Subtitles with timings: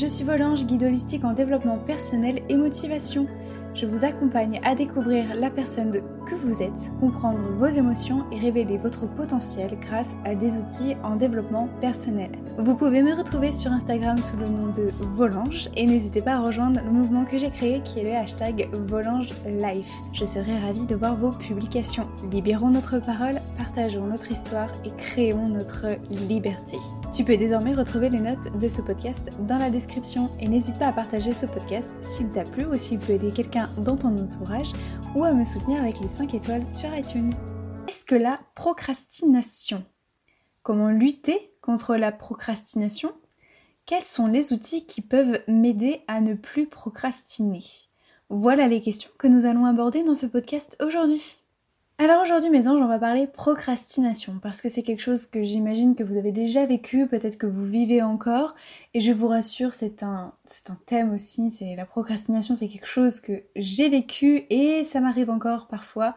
[0.00, 3.26] je suis Volange, guide holistique en développement personnel et motivation.
[3.74, 5.92] Je vous accompagne à découvrir la personne
[6.26, 11.16] que vous êtes, comprendre vos émotions et révéler votre potentiel grâce à des outils en
[11.16, 12.30] développement personnel.
[12.58, 16.40] Vous pouvez me retrouver sur Instagram sous le nom de Volange et n'hésitez pas à
[16.40, 19.92] rejoindre le mouvement que j'ai créé qui est le hashtag Volange Life.
[20.12, 22.06] Je serai ravie de voir vos publications.
[22.30, 26.76] Libérons notre parole, partageons notre histoire et créons notre liberté.
[27.12, 30.88] Tu peux désormais retrouver les notes de ce podcast dans la description et n'hésite pas
[30.88, 34.72] à partager ce podcast s'il t'a plu ou s'il peut aider quelqu'un dans ton entourage
[35.14, 37.32] ou à me soutenir avec les 5 étoiles sur iTunes.
[37.88, 39.84] Est-ce que la procrastination
[40.62, 43.12] Comment lutter contre la procrastination
[43.86, 47.64] Quels sont les outils qui peuvent m'aider à ne plus procrastiner?
[48.28, 51.39] Voilà les questions que nous allons aborder dans ce podcast aujourd'hui.
[52.02, 55.94] Alors aujourd'hui mes anges, on va parler procrastination parce que c'est quelque chose que j'imagine
[55.94, 58.54] que vous avez déjà vécu, peut-être que vous vivez encore
[58.94, 62.86] et je vous rassure, c'est un, c'est un thème aussi, c'est la procrastination, c'est quelque
[62.86, 66.14] chose que j'ai vécu et ça m'arrive encore parfois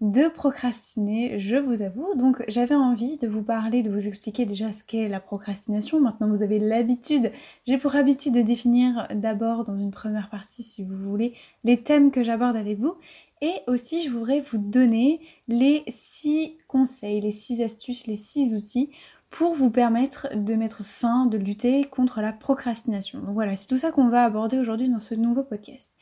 [0.00, 2.14] de procrastiner, je vous avoue.
[2.16, 6.00] Donc j'avais envie de vous parler, de vous expliquer déjà ce qu'est la procrastination.
[6.00, 7.32] Maintenant vous avez l'habitude,
[7.66, 12.10] j'ai pour habitude de définir d'abord dans une première partie si vous voulez les thèmes
[12.10, 12.94] que j'aborde avec vous
[13.42, 18.90] et aussi, je voudrais vous donner les 6 conseils, les 6 astuces, les 6 outils
[19.30, 23.20] pour vous permettre de mettre fin, de lutter contre la procrastination.
[23.20, 25.92] Donc voilà, c'est tout ça qu'on va aborder aujourd'hui dans ce nouveau podcast.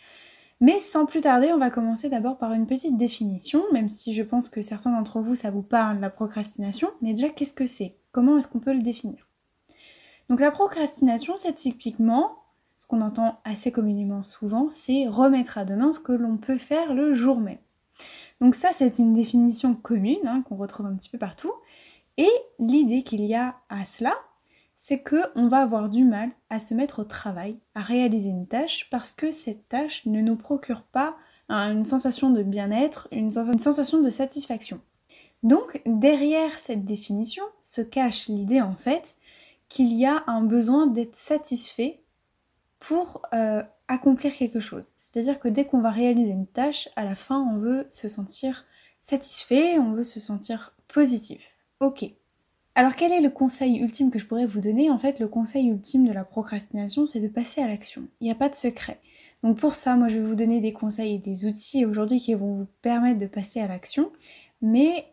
[0.60, 4.22] Mais sans plus tarder, on va commencer d'abord par une petite définition, même si je
[4.22, 6.88] pense que certains d'entre vous, ça vous parle, la procrastination.
[7.02, 7.96] Mais déjà, qu'est-ce que c'est?
[8.12, 9.28] Comment est-ce qu'on peut le définir?
[10.28, 12.43] Donc la procrastination, c'est typiquement
[12.84, 16.92] ce qu'on entend assez communément souvent, c'est remettre à demain ce que l'on peut faire
[16.92, 17.56] le jour même.
[18.42, 21.50] Donc ça, c'est une définition commune hein, qu'on retrouve un petit peu partout.
[22.18, 22.28] Et
[22.58, 24.12] l'idée qu'il y a à cela,
[24.76, 28.46] c'est que on va avoir du mal à se mettre au travail, à réaliser une
[28.46, 31.16] tâche, parce que cette tâche ne nous procure pas
[31.48, 34.82] une sensation de bien-être, une, une sensation de satisfaction.
[35.42, 39.16] Donc derrière cette définition se cache l'idée en fait
[39.70, 42.03] qu'il y a un besoin d'être satisfait
[42.86, 44.92] pour euh, accomplir quelque chose.
[44.96, 48.66] C'est-à-dire que dès qu'on va réaliser une tâche, à la fin, on veut se sentir
[49.00, 51.42] satisfait, on veut se sentir positif.
[51.80, 52.04] Ok.
[52.74, 54.90] Alors quel est le conseil ultime que je pourrais vous donner?
[54.90, 58.08] En fait, le conseil ultime de la procrastination, c'est de passer à l'action.
[58.20, 59.00] Il n'y a pas de secret.
[59.42, 62.34] Donc pour ça, moi, je vais vous donner des conseils et des outils aujourd'hui qui
[62.34, 64.12] vont vous permettre de passer à l'action.
[64.60, 65.06] Mais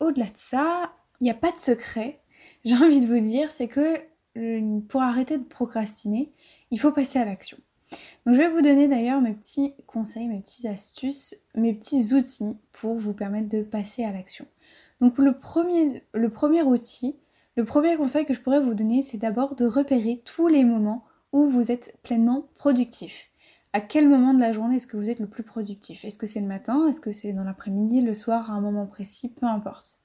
[0.00, 2.20] au-delà de ça, il n'y a pas de secret.
[2.64, 4.00] J'ai envie de vous dire, c'est que
[4.88, 6.32] pour arrêter de procrastiner,
[6.70, 7.58] il faut passer à l'action.
[8.26, 12.56] Donc je vais vous donner d'ailleurs mes petits conseils, mes petites astuces, mes petits outils
[12.72, 14.46] pour vous permettre de passer à l'action.
[15.00, 17.16] Donc le premier, le premier outil,
[17.56, 21.04] le premier conseil que je pourrais vous donner, c'est d'abord de repérer tous les moments
[21.32, 23.28] où vous êtes pleinement productif.
[23.72, 26.04] À quel moment de la journée est-ce que vous êtes le plus productif?
[26.04, 26.86] Est-ce que c'est le matin?
[26.88, 29.28] Est-ce que c'est dans l'après-midi, le soir, à un moment précis?
[29.28, 29.98] Peu importe.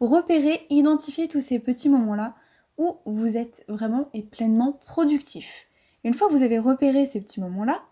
[0.00, 2.34] Repérez, identifiez tous ces petits moments-là
[2.78, 5.66] où vous êtes vraiment et pleinement productif.
[6.04, 7.82] Une fois que vous avez repéré ces petits moments-là,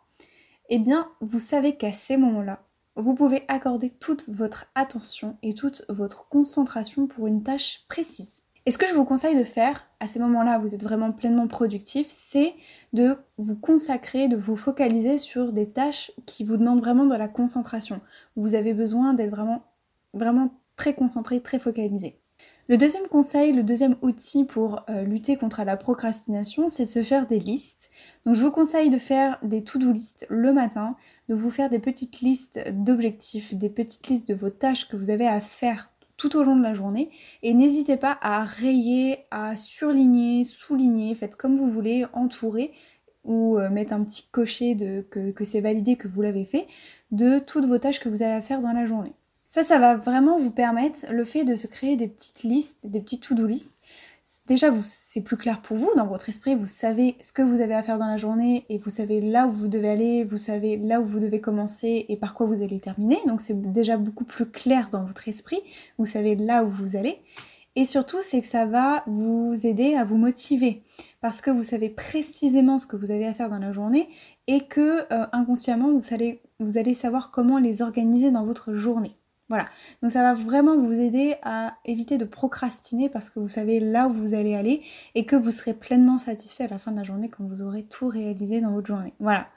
[0.69, 2.63] eh bien, vous savez qu'à ces moments-là,
[2.97, 8.43] vous pouvez accorder toute votre attention et toute votre concentration pour une tâche précise.
[8.67, 11.49] Et ce que je vous conseille de faire à ces moments-là, vous êtes vraiment pleinement
[11.49, 12.55] productif, c'est
[12.95, 17.29] de vous consacrer, de vous focaliser sur des tâches qui vous demandent vraiment de la
[17.29, 18.01] concentration.
[18.37, 19.35] Vous avez besoin d'être
[20.15, 22.19] vraiment très concentré, très focalisé.
[22.67, 27.03] Le deuxième conseil, le deuxième outil pour euh, lutter contre la procrastination, c'est de se
[27.03, 27.91] faire des listes.
[28.25, 30.97] Donc je vous conseille de faire des to-do listes le matin,
[31.29, 35.11] de vous faire des petites listes d'objectifs, des petites listes de vos tâches que vous
[35.11, 37.11] avez à faire tout au long de la journée.
[37.43, 42.73] Et n'hésitez pas à rayer, à surligner, souligner, faites comme vous voulez, entourer
[43.25, 44.75] ou euh, mettre un petit cocher
[45.11, 46.67] que, que c'est validé que vous l'avez fait
[47.11, 49.13] de toutes vos tâches que vous avez à faire dans la journée.
[49.55, 52.99] Ça, ça va vraiment vous permettre le fait de se créer des petites listes, des
[52.99, 53.81] petites to-do listes.
[54.49, 57.75] Déjà, c'est plus clair pour vous, dans votre esprit, vous savez ce que vous avez
[57.75, 60.77] à faire dans la journée et vous savez là où vous devez aller, vous savez
[60.77, 63.17] là où vous devez commencer et par quoi vous allez terminer.
[63.29, 65.61] Donc c'est déjà beaucoup plus clair dans votre esprit,
[65.99, 67.21] vous savez là où vous allez.
[67.77, 70.83] Et surtout, c'est que ça va vous aider à vous motiver
[71.21, 74.09] parce que vous savez précisément ce que vous avez à faire dans la journée
[74.49, 79.15] et que euh, inconsciemment, vous allez, vous allez savoir comment les organiser dans votre journée.
[79.51, 79.67] Voilà,
[80.03, 84.07] donc ça va vraiment vous aider à éviter de procrastiner parce que vous savez là
[84.07, 84.83] où vous allez aller
[85.15, 87.83] et que vous serez pleinement satisfait à la fin de la journée quand vous aurez
[87.83, 89.13] tout réalisé dans votre journée.
[89.21, 89.49] Voilà.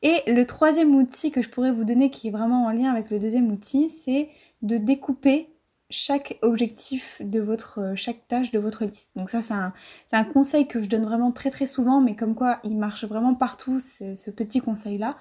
[0.00, 3.10] Et le troisième outil que je pourrais vous donner qui est vraiment en lien avec
[3.10, 4.30] le deuxième outil, c'est
[4.62, 5.50] de découper
[5.90, 9.10] chaque objectif de votre, chaque tâche de votre liste.
[9.16, 9.54] Donc ça, c'est
[10.16, 13.34] un, conseil que je donne vraiment très très souvent, mais comme quoi il marche vraiment
[13.34, 15.16] partout, ce petit conseil-là.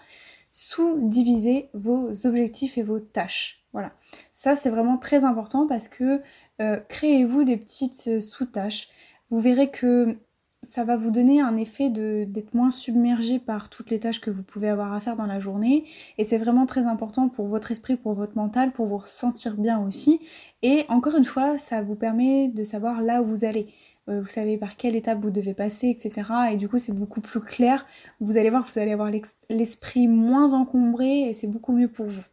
[0.51, 3.66] Sous-diviser vos objectifs et vos tâches.
[3.77, 3.91] Voilà.
[4.31, 6.19] Ça, c'est vraiment très important parce que
[6.61, 8.89] euh, créez-vous des petites euh, sous-tâches.
[9.29, 10.17] Vous verrez que
[10.63, 14.41] ça va vous donner un effet d'être moins submergé par toutes les tâches que vous
[14.41, 15.85] pouvez avoir à faire dans la journée.
[16.17, 19.79] Et c'est vraiment très important pour votre esprit, pour votre mental, pour vous sentir bien
[19.79, 20.21] aussi.
[20.63, 23.67] Et encore une fois, ça vous permet de savoir là où vous allez.
[24.09, 26.27] Euh, vous savez par quelle étape vous devez passer, etc.
[26.51, 27.85] Et du coup, c'est beaucoup plus clair.
[28.21, 29.11] Vous allez voir vous allez avoir
[29.51, 32.23] l'esprit moins encombré et c'est beaucoup mieux pour vous.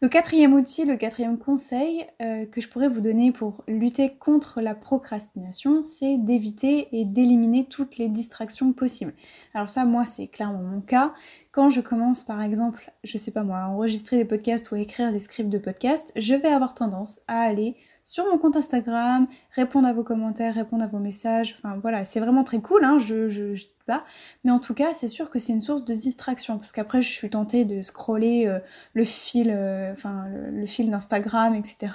[0.00, 4.60] Le quatrième outil, le quatrième conseil euh, que je pourrais vous donner pour lutter contre
[4.60, 9.14] la procrastination, c'est d'éviter et d'éliminer toutes les distractions possibles.
[9.54, 11.14] Alors ça, moi, c'est clairement mon cas.
[11.52, 14.80] Quand je commence, par exemple, je sais pas moi, à enregistrer des podcasts ou à
[14.80, 17.76] écrire des scripts de podcasts, je vais avoir tendance à aller
[18.06, 21.56] sur mon compte Instagram, répondre à vos commentaires, répondre à vos messages.
[21.58, 24.04] Enfin voilà, c'est vraiment très cool, hein, je, je, dis pas.
[24.44, 27.10] Mais en tout cas, c'est sûr que c'est une source de distraction parce qu'après, je
[27.10, 28.58] suis tentée de scroller euh,
[28.92, 29.94] le fil, euh,
[30.52, 31.94] le, fil d'Instagram, etc.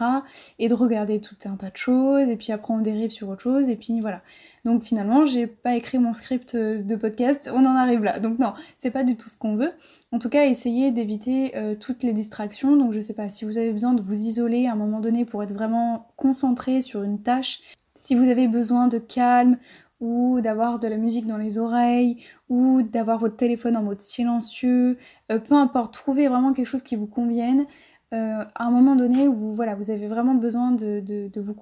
[0.58, 2.28] Et de regarder tout un tas de choses.
[2.28, 3.70] Et puis après, on dérive sur autre chose.
[3.70, 4.24] Et puis voilà.
[4.66, 8.20] Donc finalement, j'ai pas écrit mon script euh, de podcast, on en arrive là.
[8.20, 9.72] Donc non, c'est pas du tout ce qu'on veut.
[10.12, 12.76] En tout cas, essayez d'éviter euh, toutes les distractions.
[12.76, 15.26] Donc je sais pas, si vous avez besoin de vous isoler à un moment donné
[15.26, 17.62] pour être vraiment concentré sur une tâche,
[17.96, 19.58] si vous avez besoin de calme
[20.00, 24.98] ou d'avoir de la musique dans les oreilles, ou d'avoir votre téléphone en mode silencieux,
[25.32, 27.66] euh, peu importe, trouvez vraiment quelque chose qui vous convienne.
[28.12, 31.56] à un moment donné où vous, voilà, vous avez vraiment besoin de, de vous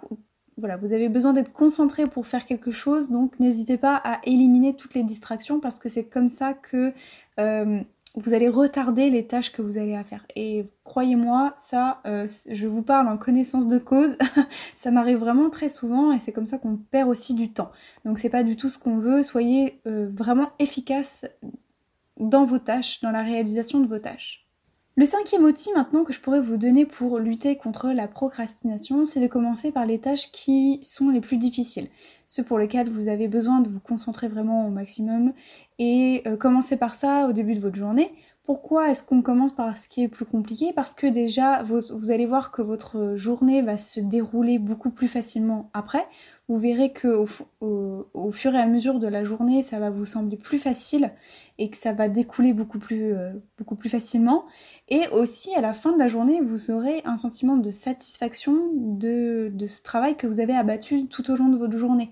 [0.57, 4.75] voilà, vous avez besoin d'être concentré pour faire quelque chose, donc n'hésitez pas à éliminer
[4.75, 6.93] toutes les distractions parce que c'est comme ça que
[7.39, 7.79] euh,
[8.15, 10.25] vous allez retarder les tâches que vous allez à faire.
[10.35, 14.17] Et croyez-moi, ça, euh, je vous parle en connaissance de cause,
[14.75, 17.71] ça m'arrive vraiment très souvent et c'est comme ça qu'on perd aussi du temps.
[18.03, 21.25] Donc c'est pas du tout ce qu'on veut, soyez euh, vraiment efficace
[22.19, 24.46] dans vos tâches, dans la réalisation de vos tâches.
[24.99, 29.19] Le cinquième outil maintenant que je pourrais vous donner pour lutter contre la procrastination, c'est
[29.19, 31.87] de commencer par les tâches qui sont les plus difficiles,
[32.25, 35.33] ceux pour lesquels vous avez besoin de vous concentrer vraiment au maximum,
[35.77, 38.11] et euh, commencer par ça au début de votre journée.
[38.47, 40.71] Pourquoi est-ce qu'on commence par ce qui est plus compliqué?
[40.73, 45.69] Parce que déjà, vous, allez voir que votre journée va se dérouler beaucoup plus facilement
[45.73, 46.07] après
[46.49, 47.09] vous verrez que
[47.59, 51.11] au, fur et à mesure de la journée, ça va vous sembler plus facile
[51.57, 53.33] et que ça va découler beaucoup plus, euh,
[53.89, 54.45] facilement.
[54.87, 59.51] Et aussi, à la fin de la journée, vous aurez un sentiment de satisfaction de
[59.67, 62.11] ce travail que vous avez abattu tout au long de votre journée.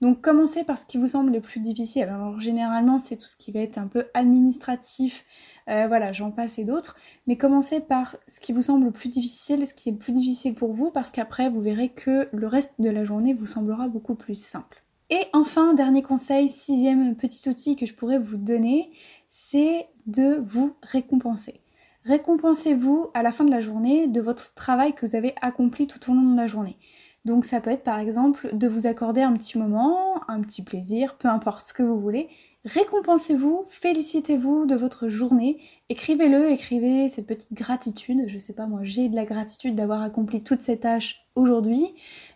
[0.00, 2.04] Donc commencez par ce qui vous semble le plus difficile.
[2.04, 5.24] Alors généralement c'est tout ce qui va être un peu administratif,
[5.68, 6.96] euh, voilà, j'en passe et d'autres.
[7.26, 10.12] Mais commencez par ce qui vous semble le plus difficile, ce qui est le plus
[10.12, 13.88] difficile pour vous, parce qu'après, vous verrez que le reste de la journée vous semblera
[13.88, 14.82] beaucoup plus simple.
[15.10, 18.90] Et enfin, dernier conseil, sixième petit outil que je pourrais vous donner,
[19.28, 21.60] c'est de vous récompenser.
[22.04, 26.10] Récompensez-vous à la fin de la journée de votre travail que vous avez accompli tout
[26.10, 26.78] au long de la journée.
[27.24, 31.16] Donc ça peut être par exemple de vous accorder un petit moment, un petit plaisir,
[31.16, 32.28] peu importe ce que vous voulez,
[32.66, 38.24] Récompensez-vous, félicitez-vous de votre journée, écrivez-le, écrivez cette petite gratitude.
[38.26, 41.94] Je sais pas, moi j'ai de la gratitude d'avoir accompli toutes ces tâches aujourd'hui.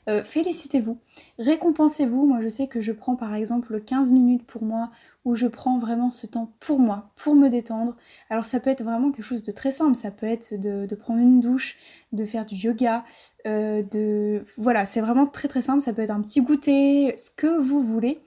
[0.09, 0.97] Euh, félicitez-vous,
[1.39, 2.25] récompensez-vous.
[2.25, 4.91] Moi je sais que je prends par exemple 15 minutes pour moi
[5.27, 7.95] où je prends vraiment ce temps pour moi, pour me détendre.
[8.31, 11.21] Alors ça peut être vraiment quelque chose de très simple, ça peut être de, prendre
[11.21, 11.77] une douche,
[12.13, 13.05] de faire du yoga,
[13.47, 14.47] euh, de...
[14.57, 17.83] Voilà, c'est vraiment très très simple, ça peut être un petit goûter, ce que vous
[17.83, 18.23] voulez.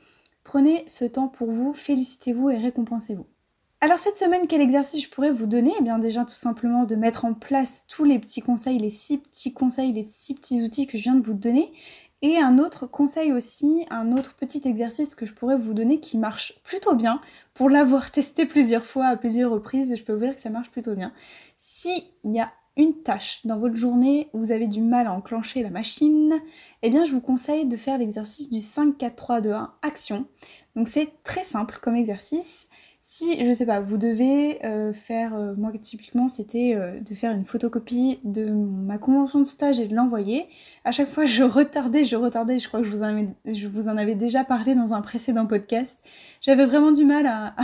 [0.48, 3.26] Prenez ce temps pour vous, félicitez-vous et récompensez-vous.
[3.82, 5.74] Alors cette semaine, quel exercice je pourrais vous donner?
[5.78, 9.18] Eh bien déjà tout simplement de mettre en place tous les petits conseils, les six
[9.18, 11.74] petits conseils, les six petits outils que je viens de vous donner.
[12.22, 16.18] Et un autre conseil aussi, un autre petit exercice que je pourrais vous donner qui
[16.18, 17.20] marche plutôt bien.
[17.54, 20.72] Pour l'avoir testé plusieurs fois à plusieurs reprises, je peux vous dire que ça marche
[20.72, 21.12] plutôt bien.
[21.58, 25.64] S'il y a une tâche dans votre journée où vous avez du mal à enclencher
[25.64, 26.34] la machine,
[26.84, 30.26] eh bien je vous conseille de faire l'exercice du 5, 4, 3, 2, 1, action.
[30.76, 32.68] Donc c'est très simple comme exercice.
[33.10, 37.32] Si, je sais pas, vous devez euh, faire, euh, moi typiquement c'était euh, de faire
[37.32, 40.46] une photocopie de ma convention de stage et de l'envoyer.
[40.84, 43.70] À chaque fois je retardais, je retardais, je crois que je vous en avais, je
[43.70, 46.04] vous en avais déjà parlé dans un précédent podcast.
[46.42, 47.56] J'avais vraiment du mal à,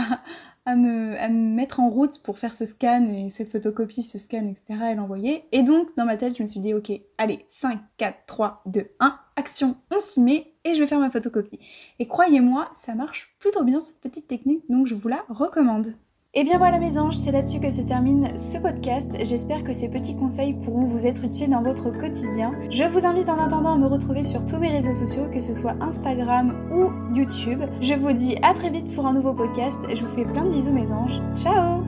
[0.66, 4.92] à me, mettre en route pour faire ce scan et cette photocopie, ce scan, etc.
[4.92, 5.44] et l'envoyer.
[5.52, 8.90] Et donc, dans ma tête, je me suis dit, ok, allez, 5, 4, 3, 2,
[9.00, 11.60] 1, action, on s'y met et je vais faire ma photocopie.
[11.98, 15.94] Et croyez-moi, ça marche plutôt bien cette petite technique, donc je vous la recommande.
[16.36, 19.16] Et bien voilà mes anges, c'est là-dessus que se termine ce podcast.
[19.22, 22.52] J'espère que ces petits conseils pourront vous être utiles dans votre quotidien.
[22.70, 25.52] Je vous invite en attendant à me retrouver sur tous mes réseaux sociaux, que ce
[25.52, 27.62] soit Instagram ou YouTube.
[27.80, 29.78] Je vous dis à très vite pour un nouveau podcast.
[29.94, 31.22] Je vous fais plein de bisous mes anges.
[31.36, 31.84] Ciao